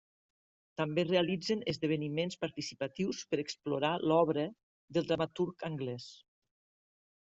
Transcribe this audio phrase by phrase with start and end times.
[0.81, 4.49] També realitzen esdeveniments participatius per explorar l'obra
[4.99, 6.09] del dramaturg anglès.